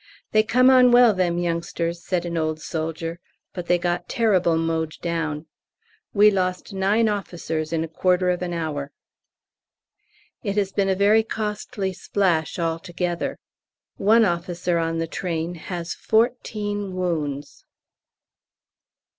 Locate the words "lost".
6.31-6.73